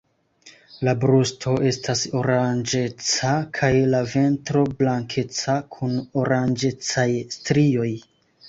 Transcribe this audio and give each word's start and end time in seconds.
La 0.87 0.93
brusto 1.03 1.51
estas 1.71 2.01
oranĝeca, 2.21 3.33
kaj 3.59 3.71
la 3.93 4.01
ventro 4.15 4.65
blankeca 4.81 5.59
kun 5.77 5.97
oranĝecaj 6.23 7.09
strioj. 7.39 7.91